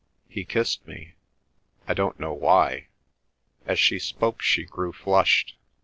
[0.27, 1.13] He kissed me.
[1.87, 2.87] I don't know why."
[3.67, 5.55] As she spoke she grew flushed.